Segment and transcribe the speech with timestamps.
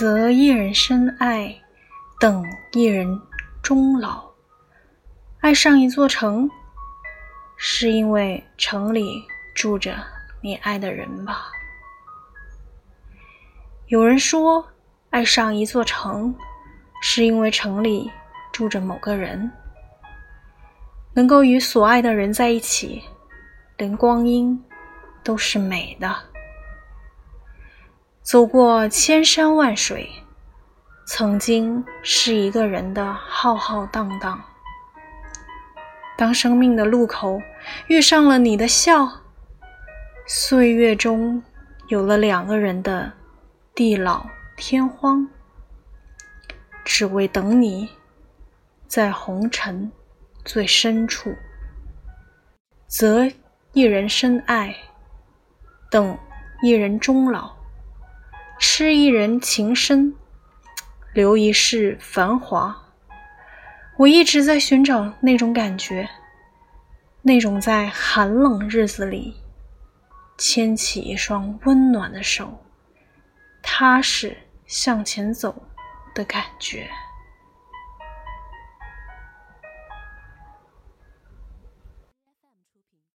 [0.00, 1.54] 择一人深爱，
[2.18, 2.42] 等
[2.72, 3.20] 一人
[3.62, 4.30] 终老。
[5.40, 6.50] 爱上一座城，
[7.58, 9.22] 是因为城里
[9.54, 9.94] 住着
[10.40, 11.52] 你爱的人吧？
[13.88, 14.66] 有人说，
[15.10, 16.34] 爱上一座城，
[17.02, 18.10] 是因为城里
[18.50, 19.52] 住着某个人。
[21.12, 23.02] 能够与所爱的人在一起，
[23.76, 24.64] 连光阴
[25.22, 26.29] 都是美的。
[28.30, 30.08] 走过千山万水，
[31.04, 34.40] 曾经是一个人的浩浩荡荡。
[36.16, 37.42] 当生命的路口
[37.88, 39.10] 遇上了你的笑，
[40.28, 41.42] 岁月中
[41.88, 43.12] 有了两个人的
[43.74, 44.24] 地老
[44.56, 45.28] 天荒，
[46.84, 47.88] 只为等你，
[48.86, 49.90] 在红尘
[50.44, 51.34] 最深处，
[52.86, 53.28] 择
[53.72, 54.76] 一人深爱，
[55.90, 56.16] 等
[56.62, 57.58] 一人终老。
[58.72, 60.14] 痴一人情深，
[61.12, 62.84] 留一世繁华。
[63.96, 66.08] 我一直在寻找那种感觉，
[67.20, 69.34] 那种在寒冷日子里
[70.38, 72.64] 牵起一双温暖的手，
[73.60, 75.66] 踏实向前走
[76.14, 76.88] 的感觉。